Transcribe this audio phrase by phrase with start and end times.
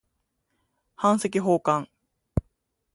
[0.95, 1.87] 版籍奉還